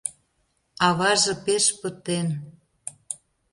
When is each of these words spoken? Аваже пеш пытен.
Аваже 0.87 1.33
пеш 1.45 1.65
пытен. 1.79 2.27